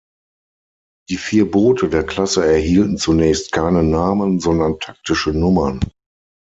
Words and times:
Die 1.09 1.17
vier 1.17 1.51
Boote 1.51 1.87
der 1.87 2.03
Klasse 2.03 2.43
erhielten 2.43 2.97
zunächst 2.97 3.51
keine 3.51 3.83
Namen, 3.83 4.39
sondern 4.39 4.79
taktische 4.79 5.29
Nummern. 5.29 5.79